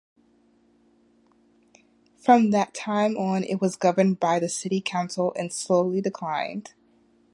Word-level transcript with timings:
From 2.17 2.49
that 2.49 2.73
time 2.73 3.15
on 3.17 3.43
it 3.43 3.61
was 3.61 3.75
governed 3.75 4.19
by 4.19 4.39
the 4.39 4.49
city 4.49 4.81
council 4.81 5.31
and 5.37 5.53
slowly 5.53 6.01
declined. 6.01 6.73